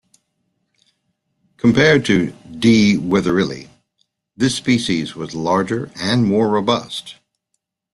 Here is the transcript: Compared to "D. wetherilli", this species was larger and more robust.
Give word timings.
Compared 1.57 2.05
to 2.05 2.31
"D. 2.57 2.97
wetherilli", 2.97 3.69
this 4.35 4.55
species 4.55 5.15
was 5.15 5.35
larger 5.35 5.91
and 5.95 6.25
more 6.25 6.49
robust. 6.49 7.17